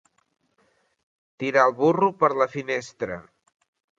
[1.43, 3.21] Tirar el burro per la finestra.